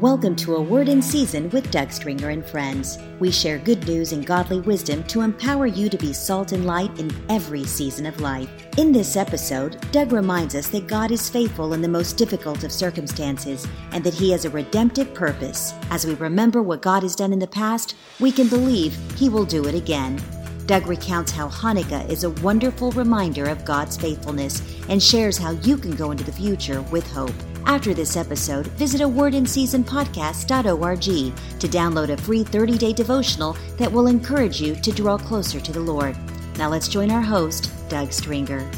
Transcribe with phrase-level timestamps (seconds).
[0.00, 2.98] Welcome to A Word in Season with Doug Stringer and friends.
[3.18, 6.98] We share good news and godly wisdom to empower you to be salt and light
[6.98, 8.48] in every season of life.
[8.78, 12.72] In this episode, Doug reminds us that God is faithful in the most difficult of
[12.72, 15.74] circumstances and that He has a redemptive purpose.
[15.90, 19.44] As we remember what God has done in the past, we can believe He will
[19.44, 20.18] do it again.
[20.64, 25.76] Doug recounts how Hanukkah is a wonderful reminder of God's faithfulness and shares how you
[25.76, 27.34] can go into the future with hope.
[27.70, 32.92] After this episode, visit a Word in Season podcast.org to download a free 30 day
[32.92, 36.16] devotional that will encourage you to draw closer to the Lord.
[36.58, 38.68] Now let's join our host, Doug Stringer.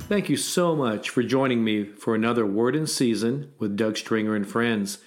[0.00, 4.36] Thank you so much for joining me for another Word in Season with Doug Stringer
[4.36, 4.98] and friends.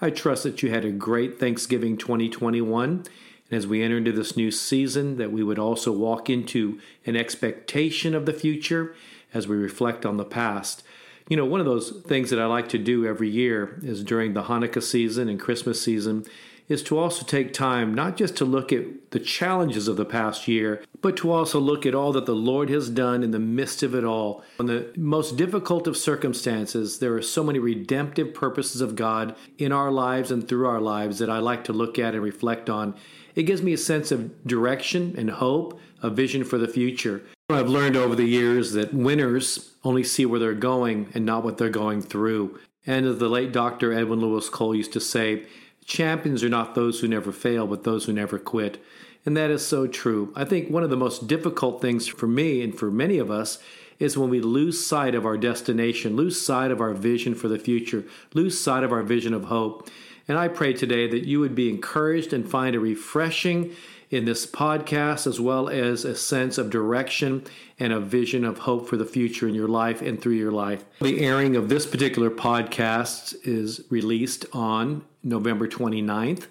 [0.00, 2.90] I trust that you had a great Thanksgiving 2021.
[2.90, 3.08] And
[3.50, 8.14] as we enter into this new season, that we would also walk into an expectation
[8.14, 8.94] of the future
[9.34, 10.84] as we reflect on the past.
[11.30, 14.34] You know, one of those things that I like to do every year is during
[14.34, 16.24] the Hanukkah season and Christmas season
[16.68, 20.48] is to also take time not just to look at the challenges of the past
[20.48, 23.84] year, but to also look at all that the Lord has done in the midst
[23.84, 24.42] of it all.
[24.58, 29.70] In the most difficult of circumstances, there are so many redemptive purposes of God in
[29.70, 32.96] our lives and through our lives that I like to look at and reflect on.
[33.36, 37.22] It gives me a sense of direction and hope, a vision for the future.
[37.48, 41.58] I've learned over the years that winners only see where they're going and not what
[41.58, 42.58] they're going through.
[42.86, 43.92] And as the late Dr.
[43.92, 45.44] Edwin Lewis Cole used to say,
[45.84, 48.82] champions are not those who never fail, but those who never quit.
[49.26, 50.32] And that is so true.
[50.34, 53.58] I think one of the most difficult things for me and for many of us
[53.98, 57.58] is when we lose sight of our destination, lose sight of our vision for the
[57.58, 59.90] future, lose sight of our vision of hope.
[60.26, 63.74] And I pray today that you would be encouraged and find a refreshing
[64.10, 67.44] in this podcast, as well as a sense of direction
[67.78, 70.84] and a vision of hope for the future in your life and through your life.
[71.00, 76.48] The airing of this particular podcast is released on November 29th,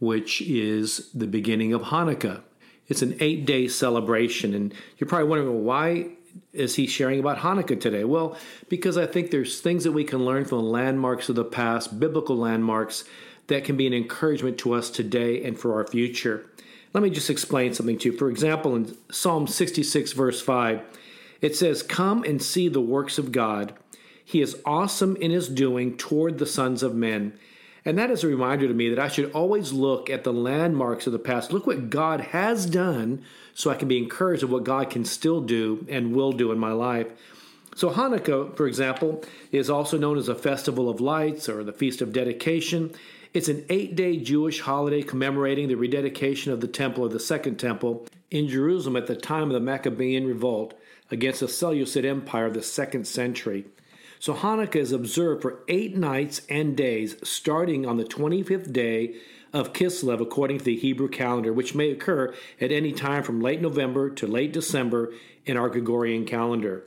[0.00, 2.40] which is the beginning of Hanukkah.
[2.88, 6.06] It's an eight day celebration, and you're probably wondering well, why
[6.54, 8.04] is he sharing about Hanukkah today?
[8.04, 8.36] Well,
[8.68, 12.00] because I think there's things that we can learn from the landmarks of the past,
[12.00, 13.04] biblical landmarks,
[13.48, 16.46] that can be an encouragement to us today and for our future.
[16.92, 18.18] Let me just explain something to you.
[18.18, 20.82] For example, in Psalm 66, verse 5,
[21.40, 23.74] it says, Come and see the works of God.
[24.24, 27.38] He is awesome in his doing toward the sons of men.
[27.84, 31.06] And that is a reminder to me that I should always look at the landmarks
[31.06, 31.52] of the past.
[31.52, 35.40] Look what God has done so I can be encouraged of what God can still
[35.40, 37.08] do and will do in my life.
[37.74, 42.02] So, Hanukkah, for example, is also known as a festival of lights or the Feast
[42.02, 42.92] of Dedication.
[43.32, 47.56] It's an eight day Jewish holiday commemorating the rededication of the temple of the Second
[47.56, 50.74] Temple in Jerusalem at the time of the Maccabean revolt
[51.10, 53.64] against the Seleucid Empire of the second century.
[54.18, 59.14] So Hanukkah is observed for eight nights and days, starting on the 25th day
[59.52, 63.60] of Kislev according to the Hebrew calendar, which may occur at any time from late
[63.60, 65.12] November to late December
[65.44, 66.84] in our Gregorian calendar.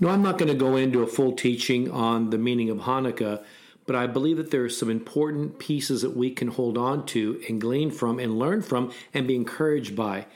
[0.00, 3.44] Now, I'm not going to go into a full teaching on the meaning of Hanukkah
[3.90, 7.42] but I believe that there are some important pieces that we can hold on to
[7.48, 10.26] and glean from and learn from and be encouraged by.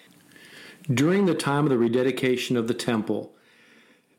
[0.92, 3.32] During the time of the rededication of the temple,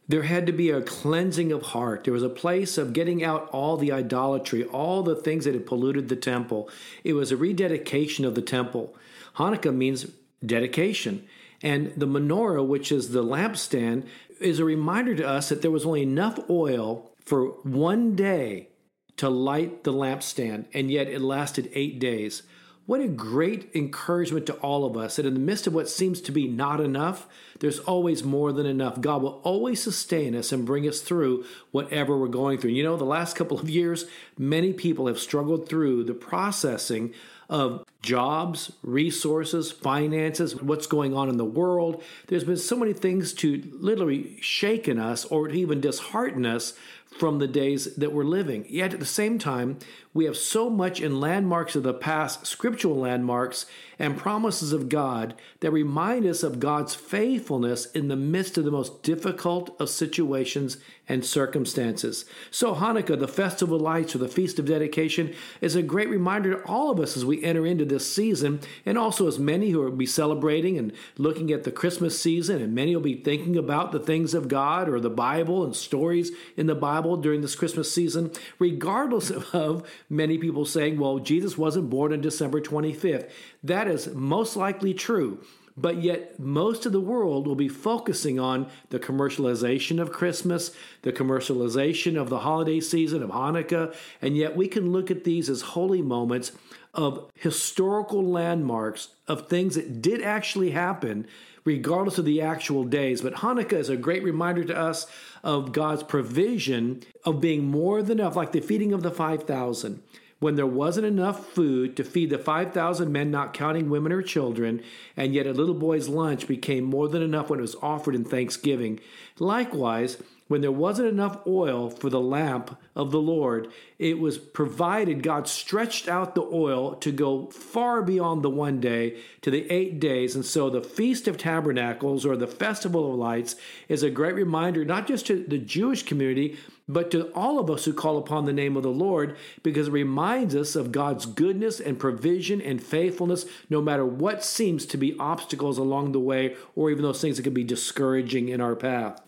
[0.08, 2.06] there had to be a cleansing of heart.
[2.06, 5.66] There was a place of getting out all the idolatry, all the things that had
[5.66, 6.70] polluted the temple.
[7.04, 8.96] It was a rededication of the temple.
[9.36, 10.06] Hanukkah means
[10.46, 11.28] dedication.
[11.62, 14.08] And the menorah, which is the lampstand,
[14.40, 18.70] is a reminder to us that there was only enough oil for one day
[19.18, 22.44] to light the lampstand, and yet it lasted eight days.
[22.86, 26.22] What a great encouragement to all of us that in the midst of what seems
[26.22, 27.28] to be not enough,
[27.60, 29.02] there's always more than enough.
[29.02, 32.72] God will always sustain us and bring us through whatever we're going through.
[32.72, 34.06] You know, the last couple of years,
[34.38, 37.14] many people have struggled through the processing
[37.50, 42.04] of jobs, resources, finances, what's going on in the world.
[42.28, 46.74] There's been so many things to literally shaken us or even dishearten us
[47.18, 48.66] from the days that we're living.
[48.70, 49.80] Yet at the same time,
[50.16, 53.66] we have so much in landmarks of the past, scriptural landmarks
[54.00, 58.72] and promises of God that remind us of God's faithfulness in the midst of the
[58.72, 60.78] most difficult of situations
[61.08, 62.26] and circumstances.
[62.50, 66.56] So, Hanukkah, the Festival of Lights or the Feast of Dedication, is a great reminder
[66.56, 69.82] to all of us as we enter into this season, and also as many who
[69.82, 73.92] will be celebrating and looking at the Christmas season, and many will be thinking about
[73.92, 77.92] the things of God or the Bible and stories in the Bible during this Christmas
[77.92, 83.30] season, regardless of many people saying, well, Jesus wasn't born on December 25th.
[83.64, 85.44] That is most likely true.
[85.78, 91.12] But yet most of the world will be focusing on the commercialization of Christmas, the
[91.12, 95.62] commercialization of the holiday season of Hanukkah, and yet we can look at these as
[95.62, 96.52] holy moments
[96.94, 101.28] of historical landmarks of things that did actually happen
[101.66, 103.22] regardless of the actual days.
[103.22, 105.08] But Hanukkah is a great reminder to us
[105.44, 110.02] of God's provision of being more than enough, like the feeding of the 5,000
[110.40, 114.82] when there wasn't enough food to feed the 5,000 men, not counting women or children,
[115.16, 118.26] and yet a little boy's lunch became more than enough when it was offered in
[118.26, 119.00] thanksgiving.
[119.40, 120.18] Likewise,
[120.48, 125.24] when there wasn't enough oil for the lamp of the Lord, it was provided.
[125.24, 130.00] God stretched out the oil to go far beyond the one day to the eight
[130.00, 130.36] days.
[130.36, 133.56] And so the Feast of Tabernacles or the Festival of Lights
[133.90, 136.58] is a great reminder, not just to the Jewish community,
[136.88, 139.94] but to all of us who call upon the name of the Lord, because it
[139.94, 145.18] reminds us of God's goodness and provision and faithfulness, no matter what seems to be
[145.18, 149.20] obstacles along the way, or even those things that can be discouraging in our path.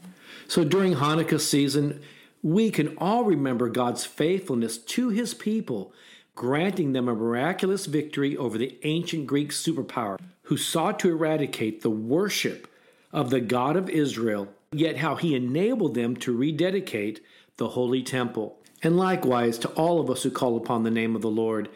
[0.47, 2.01] So during Hanukkah season,
[2.43, 5.93] we can all remember God's faithfulness to his people,
[6.35, 11.89] granting them a miraculous victory over the ancient Greek superpower who sought to eradicate the
[11.89, 12.67] worship
[13.11, 17.21] of the God of Israel, yet how he enabled them to rededicate
[17.57, 18.57] the holy temple.
[18.83, 21.69] And likewise to all of us who call upon the name of the Lord.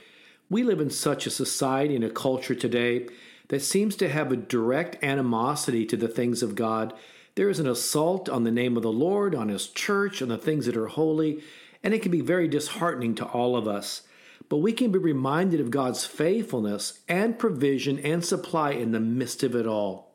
[0.50, 3.08] We live in such a society and a culture today
[3.48, 6.94] that seems to have a direct animosity to the things of God
[7.36, 10.38] there is an assault on the name of the Lord, on His church, on the
[10.38, 11.42] things that are holy,
[11.84, 14.04] and it can be very disheartening to all of us.
[14.50, 19.44] But we can be reminded of God's faithfulness and provision and supply in the midst
[19.44, 20.14] of it all.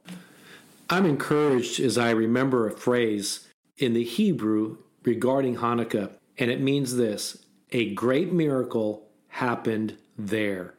[0.91, 3.49] I'm encouraged as I remember a phrase
[3.79, 10.75] in the Hebrew regarding Hanukkah, and it means this a great miracle happened there.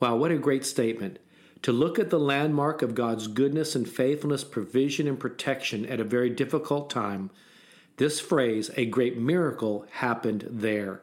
[0.00, 1.18] Wow, what a great statement
[1.64, 6.04] to look at the landmark of God's goodness and faithfulness, provision and protection at a
[6.04, 7.30] very difficult time,
[7.96, 11.00] this phrase, a great miracle, happened there.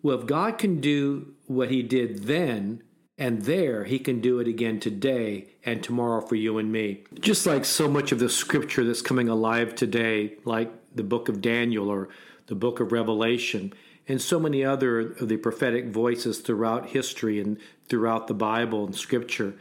[0.00, 2.84] Well, if God can do what He did then
[3.18, 7.02] and there, He can do it again today and tomorrow for you and me.
[7.18, 11.40] Just like so much of the scripture that's coming alive today, like the book of
[11.40, 12.08] Daniel or
[12.46, 13.72] the book of Revelation,
[14.06, 17.58] and so many other of the prophetic voices throughout history and
[17.88, 19.54] throughout the Bible and scripture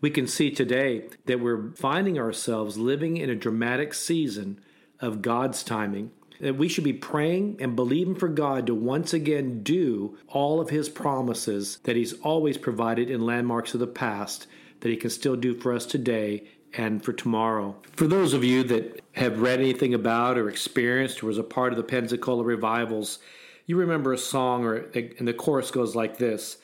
[0.00, 4.60] we can see today that we're finding ourselves living in a dramatic season
[5.00, 6.10] of God's timing.
[6.40, 10.68] That we should be praying and believing for God to once again do all of
[10.68, 14.46] His promises that He's always provided in landmarks of the past,
[14.80, 16.44] that He can still do for us today
[16.74, 17.74] and for tomorrow.
[17.92, 21.72] For those of you that have read anything about or experienced or was a part
[21.72, 23.18] of the Pensacola revivals,
[23.64, 26.58] you remember a song, or and the chorus goes like this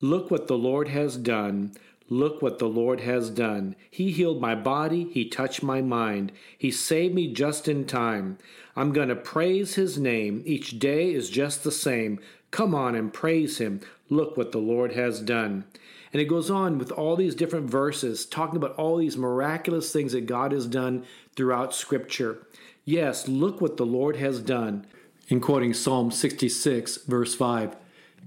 [0.00, 1.72] Look what the Lord has done.
[2.10, 3.76] Look what the Lord has done.
[3.90, 5.04] He healed my body.
[5.10, 6.32] He touched my mind.
[6.56, 8.38] He saved me just in time.
[8.76, 10.42] I'm going to praise His name.
[10.44, 12.20] Each day is just the same.
[12.50, 13.80] Come on and praise Him.
[14.10, 15.64] Look what the Lord has done.
[16.12, 20.12] And it goes on with all these different verses, talking about all these miraculous things
[20.12, 21.04] that God has done
[21.34, 22.46] throughout Scripture.
[22.84, 24.86] Yes, look what the Lord has done.
[25.28, 27.76] In quoting Psalm 66, verse 5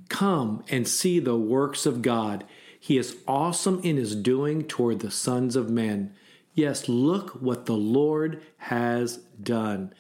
[0.10, 2.44] Come and see the works of God.
[2.80, 6.14] He is awesome in his doing toward the sons of men.
[6.54, 9.94] Yes, look what the Lord has done.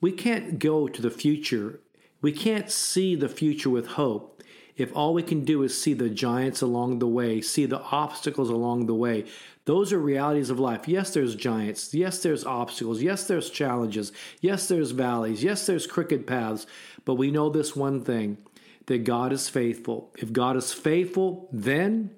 [0.00, 1.80] We can't go to the future.
[2.20, 4.38] We can't see the future with hope
[4.78, 8.48] if all we can do is see the giants along the way, see the obstacles
[8.48, 9.24] along the way.
[9.64, 10.86] Those are realities of life.
[10.86, 11.92] Yes, there's giants.
[11.92, 13.02] Yes, there's obstacles.
[13.02, 14.12] Yes, there's challenges.
[14.40, 15.42] Yes, there's valleys.
[15.42, 16.64] Yes, there's crooked paths.
[17.04, 18.38] But we know this one thing
[18.88, 20.12] that God is faithful.
[20.18, 22.10] If God is faithful then,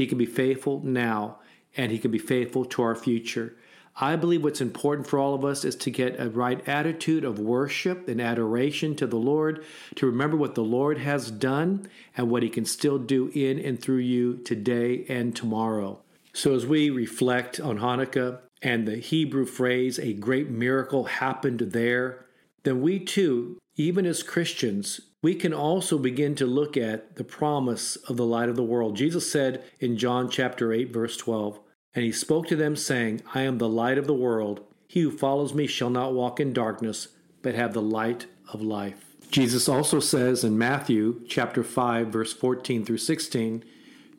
[0.00, 1.40] he can be faithful now,
[1.76, 3.54] and He can be faithful to our future.
[3.96, 7.38] I believe what's important for all of us is to get a right attitude of
[7.38, 9.62] worship and adoration to the Lord,
[9.96, 11.86] to remember what the Lord has done
[12.16, 16.00] and what He can still do in and through you today and tomorrow.
[16.32, 22.24] So, as we reflect on Hanukkah and the Hebrew phrase, a great miracle happened there,
[22.62, 27.96] then we too, even as Christians, we can also begin to look at the promise
[27.96, 28.96] of the light of the world.
[28.96, 31.60] Jesus said in John chapter 8 verse 12,
[31.94, 34.60] and he spoke to them saying, I am the light of the world.
[34.86, 37.08] He who follows me shall not walk in darkness,
[37.42, 39.04] but have the light of life.
[39.30, 43.64] Jesus also says in Matthew chapter 5 verse 14 through 16,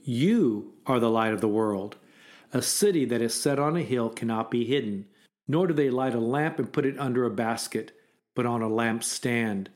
[0.03, 1.97] you are the light of the world.
[2.53, 5.05] A city that is set on a hill cannot be hidden,
[5.47, 7.91] nor do they light a lamp and put it under a basket,
[8.35, 9.67] but on a lampstand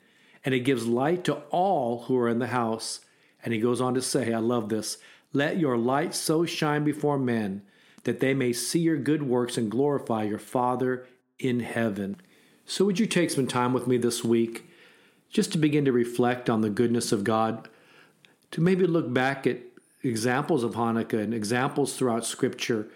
[0.45, 3.01] and it gives light to all who are in the house.
[3.43, 4.99] And he goes on to say, I love this
[5.33, 7.61] let your light so shine before men
[8.05, 11.05] that they may see your good works and glorify your Father
[11.39, 12.15] in heaven.
[12.65, 14.69] So, would you take some time with me this week
[15.29, 17.67] just to begin to reflect on the goodness of God,
[18.51, 19.57] to maybe look back at
[20.03, 22.87] examples of Hanukkah and examples throughout Scripture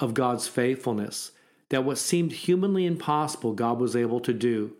[0.00, 1.30] of God's faithfulness,
[1.68, 4.72] that what seemed humanly impossible, God was able to do.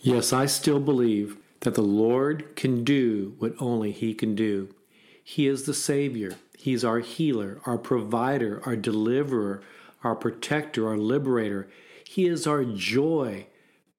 [0.00, 4.74] Yes, I still believe that the Lord can do what only He can do.
[5.22, 9.62] He is the Savior, He's our healer, our provider, our deliverer,
[10.02, 11.68] our protector, our liberator.
[12.04, 13.46] He is our joy,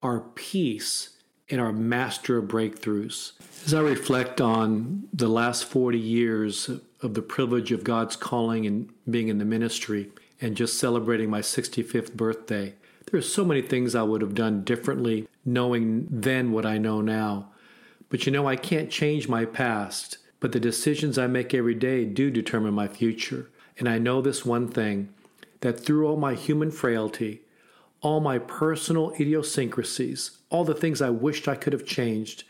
[0.02, 1.16] our peace,
[1.50, 3.32] and our master of breakthroughs.
[3.64, 8.90] As I reflect on the last 40 years of the privilege of God's calling and
[9.10, 12.74] being in the ministry, and just celebrating my 65th birthday,
[13.10, 17.00] there are so many things I would have done differently knowing then what I know
[17.00, 17.51] now.
[18.12, 22.04] But you know, I can't change my past, but the decisions I make every day
[22.04, 23.50] do determine my future.
[23.78, 25.08] And I know this one thing
[25.60, 27.40] that through all my human frailty,
[28.02, 32.44] all my personal idiosyncrasies, all the things I wished I could have changed,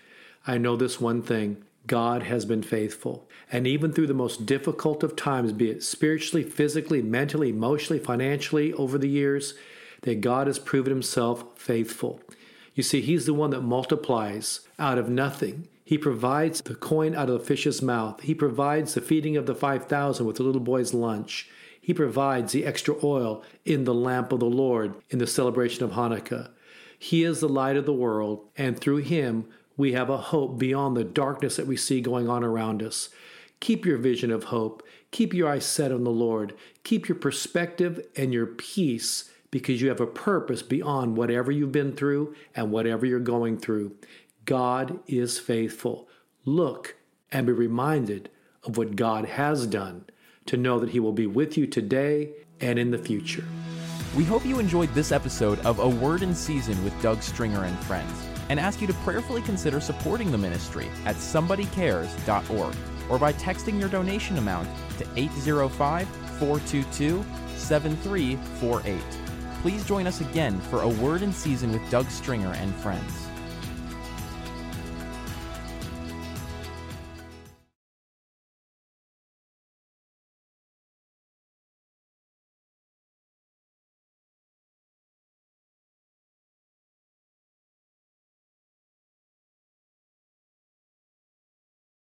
[0.49, 3.28] I know this one thing God has been faithful.
[3.52, 8.73] And even through the most difficult of times, be it spiritually, physically, mentally, emotionally, financially,
[8.73, 9.54] over the years,
[10.00, 12.21] that God has proven himself faithful.
[12.75, 15.69] You see, he's the one that multiplies out of nothing.
[15.85, 18.23] He provides the coin out of the fish's mouth.
[18.23, 21.50] He provides the feeding of the 5,000 with the little boy's lunch.
[21.81, 25.93] He provides the extra oil in the lamp of the Lord in the celebration of
[25.93, 26.50] Hanukkah.
[26.99, 30.97] He is the light of the world, and through him we have a hope beyond
[30.97, 33.09] the darkness that we see going on around us.
[33.59, 34.83] Keep your vision of hope.
[35.11, 36.55] Keep your eyes set on the Lord.
[36.85, 41.92] Keep your perspective and your peace because you have a purpose beyond whatever you've been
[41.92, 43.94] through and whatever you're going through.
[44.44, 46.09] God is faithful.
[46.44, 46.97] Look
[47.30, 48.30] and be reminded
[48.64, 50.06] of what God has done
[50.47, 52.30] to know that He will be with you today
[52.61, 53.44] and in the future.
[54.16, 57.78] We hope you enjoyed this episode of A Word in Season with Doug Stringer and
[57.85, 58.12] Friends
[58.49, 62.75] and ask you to prayerfully consider supporting the ministry at somebodycares.org
[63.09, 64.68] or by texting your donation amount
[64.99, 67.25] to 805 422
[67.56, 69.22] 7348.
[69.62, 73.32] Please join us again for A Word in Season with Doug Stringer and Friends.